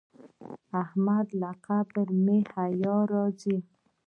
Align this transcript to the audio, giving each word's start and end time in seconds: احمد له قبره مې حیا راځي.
احمد 0.83 1.27
له 1.41 1.51
قبره 1.65 2.13
مې 2.25 2.39
حیا 2.53 2.97
راځي. 3.11 3.57